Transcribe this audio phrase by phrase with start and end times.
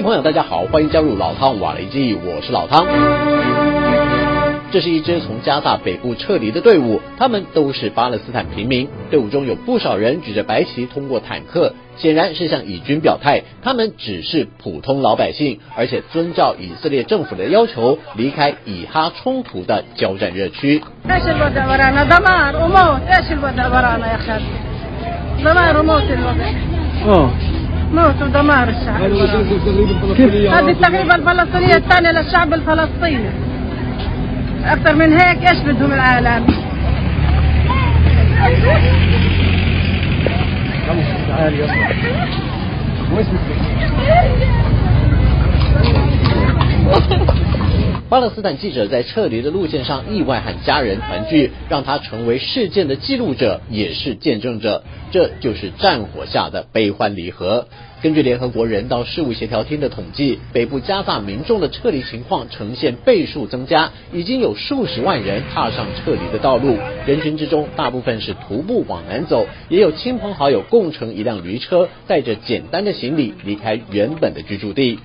[0.00, 2.86] 位朋友，大家好，欢迎加入老汤瓦雷基，我是老汤。
[4.72, 8.88] 这是一支从加萨北部撤离的队伍，他们都是巴勒斯坦平民。
[9.10, 20.82] 队伍中有不少人举着白旗通过坦克，显然是向以军表态，他们只是普通老百姓，而且遵照以色列政府的要求离开以哈冲突的交战热区。
[27.94, 33.30] موت ودمار الشعب هذه التغريبة الفلسطينية الثانية للشعب الفلسطيني.
[34.64, 36.46] أكثر من هيك إيش بدهم العالم
[48.10, 54.82] 巴勒斯坦记者在撤离的路线上意外和家人团聚，让他成为事件的记录者，也是见证者。
[55.12, 57.68] 这就是战火下的悲欢离合。
[58.02, 66.78] 根据联合国人道事务协调厅的统计，北部加萨民众的撤离情况呈现倍数增加，已经有数十万人踏上撤离的道路。
[67.06, 74.98] 人群之中，大部分是徒步往南走，也有亲朋好友共乘一辆驴车，带着简单的行李离开原本的居住地。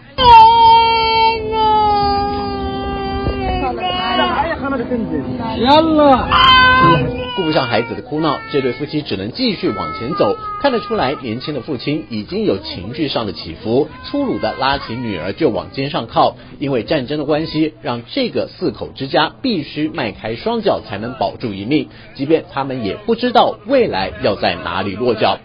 [7.36, 10.36] 顾不上孩子的哭闹，这对夫妻只能继续往前走。
[10.62, 16.38] 看得出来，年轻的父亲已经有情绪上的起伏，粗鲁的拉起女儿就往肩上靠。
[16.60, 21.90] 因为战争的关系，让这个四口之家必须迈开双脚才能保住一命。
[22.16, 25.38] 即便他们也不知道未来要在哪里落脚。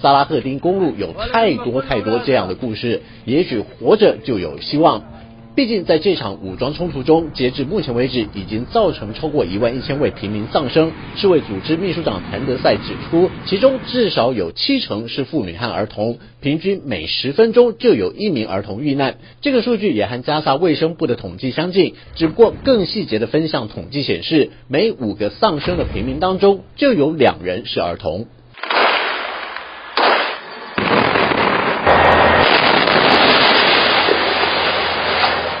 [0.00, 5.02] 萨拉赫丁公路有太多太多这样的故事，也许活着就有希望。
[5.58, 10.92] 毕竟，在这场武装冲突中，截至目前为止，已经造成超过一万一千位平民丧生。
[11.16, 19.16] 世卫组织秘书长谭德赛指出，其中至少有七成是妇女和儿童，平均每十分钟就有一名儿童遇难。
[19.40, 28.28] 这个数据也和加沙卫生部的统计相近，只不过更细节的分项统计显示，每五个丧生的平民当中，就有两人是儿童。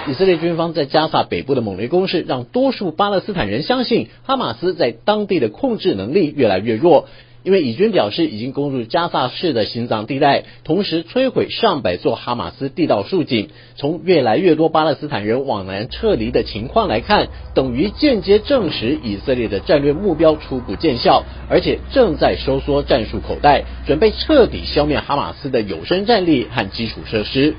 [0.06, 7.06] 以以色列军方在加萨北部的猛烈攻势，让多数巴勒斯坦人相信哈马斯在当地的控制能力越来越弱。
[7.44, 13.50] 因为以军表示已经攻入加萨市的心脏地带，同时摧毁上百座哈马斯地道竖井。
[13.76, 27.54] 从越来越多巴勒斯坦人往南撤离的情况来看，等于间接证实以色列的战略目标初步见效，而且正在收缩战术口袋，准备彻底消灭哈马斯的有生战力和基础设施。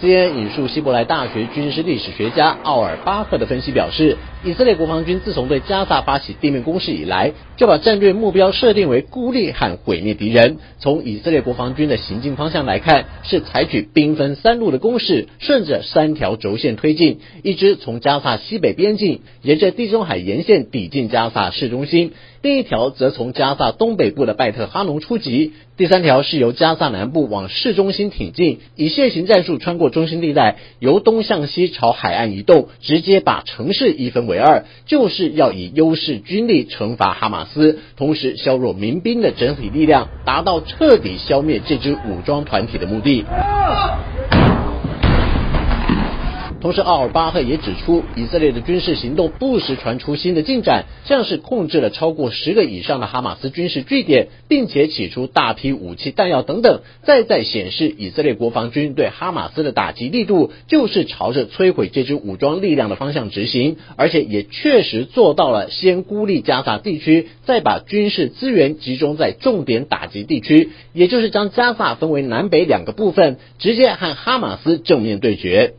[0.00, 10.58] CNN 引述希伯来大学军事历史学家奥尔巴赫的分析表示，以色列国防军自从对加萨发起地面攻势以来，就把战略目标设定为孤立和毁灭敌人。
[10.78, 22.12] 从以色列国防军的行进方向来看，是采取兵分三路的攻势，顺着三条轴线推进：一支从加萨西北边境，沿着地中海沿线抵近加萨市中心。
[22.40, 43.24] 另一条则从加萨东北部的拜特哈农出击，第三条是由加萨南部往市中心挺进，以现行战术穿过中心地带，由东向西朝海岸移动，直接把城市一分为二，就是要以优势军力惩罚哈马斯，同时削弱民兵的整体力量，达到彻底消灭这支武装团体的目的。
[46.60, 75.74] 同时，奥尔巴赫也指出，以色列的军事行动不时传出新的进展，像是控制了超过十个以上的哈马斯军事据点，并且起出大批武器弹药等等，再再显示以色列国防军对哈马斯的打击力度就是朝着摧毁这支武装力量的方向执行，而且也确实做到了先孤立加萨地区，再把军事资源集中在重点打击地区，也就是将加萨分为南北两个部分，直接和哈马斯正面对决。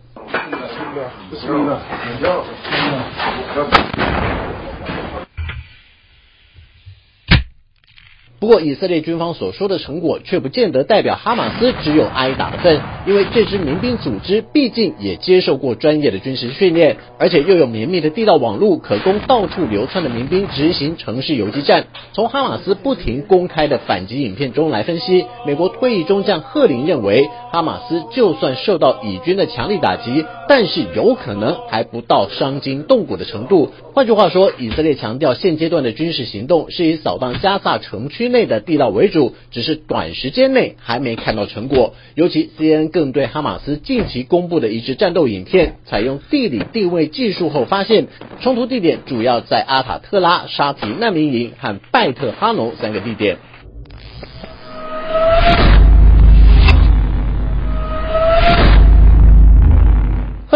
[8.40, 12.98] 不过以色列军方所说的成果却不见得代表哈马斯只有挨打的份。
[13.09, 21.88] 因为这支民兵组织毕竟也接受过专业的军事训练，而且又有绵密的地道网络，可供到处流窜的民兵执行城市游击战。
[22.14, 33.72] 从哈马斯不停公开的反击影片中来分析，美国退役中将赫林认为，哈马斯就算受到以军的强力打击，但是有可能还不到伤筋动骨的程度。
[33.96, 38.29] 换句话说，以色列强调现阶段的军事行动是以扫荡加萨城区。
[38.29, 41.96] 内的地道为主，只是短时间内还没看到成果。
[42.14, 48.07] 尤其 CNN 更对哈马斯近期公布的一支战斗影片，采用地理定位技术后发现，
[48.41, 53.37] 冲突地点主要在阿塔特拉、沙提难民营和拜特哈农三个地点。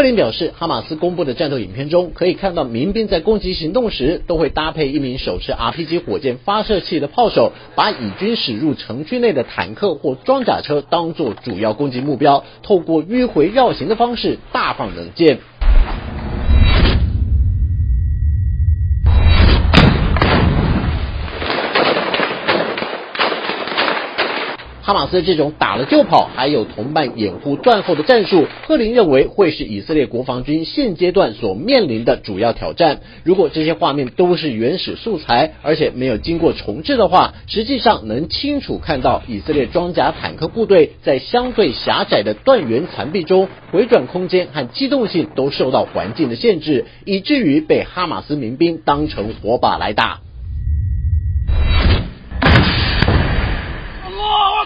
[0.04, 15.40] 并表示，哈马斯公布的战斗影片中，可以看到民兵在攻击行动时，都会搭配一名手持 RPG 火箭发射器的炮手，把以军驶入城区内的坦克或装甲车当作主要攻击目标，透过迂回绕行的方式大放冷箭。
[24.86, 33.00] 哈马斯这种打了就跑，还有同伴掩护断后的战术，赫林认为会是以色列国防军现阶段所面临的主要挑战。
[33.24, 50.20] 如果这些画面都是原始素材，而且没有经过重置的话，实际上能清楚看到以色列装甲坦克部队在相对狭窄的断垣残壁中，回转空间和机动性都受到环境的限制，以至于被哈马斯民兵当成火把来打。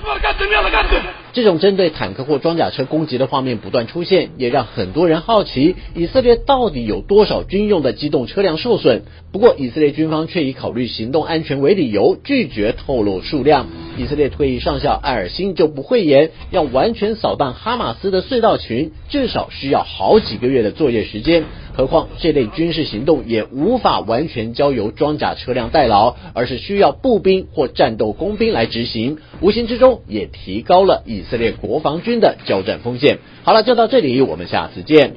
[0.07, 9.03] اكبر قدم يلا قدم 这种针对坦克或装甲车攻击的画面不断出现，也让很多人好奇以色列到底有多少军用的机动车辆受损。
[9.31, 13.68] 不过，以色列军方却以考虑行动安全为理由，拒绝透露数量。
[13.97, 21.44] 以色列退役上校艾尔辛就不讳言，要完全扫荡哈马斯的隧道群，至少需要好几个月的作业时间。
[21.74, 33.19] 何况这类军事行动也无法完全交由装甲车辆代劳，而是需要步兵或战斗工兵来执行，无形之中也提高了以以色列国防军的交战锋线。
[33.44, 35.13] 好了，就到这里，我们下次见。